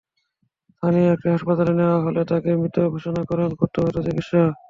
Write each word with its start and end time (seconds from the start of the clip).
স্থানীয় 0.69 1.07
একটি 1.11 1.27
হাসপাতালে 1.33 1.71
নেওয়া 1.79 1.97
হলে 2.05 2.21
তাঁকে 2.29 2.51
মৃত 2.61 2.77
ঘোষণা 2.93 3.21
করেন 3.29 3.49
কর্তব্যরত 3.59 3.97
চিকিৎসক। 4.07 4.51